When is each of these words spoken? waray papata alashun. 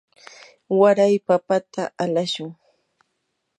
waray 0.79 1.15
papata 1.27 1.83
alashun. 2.03 2.49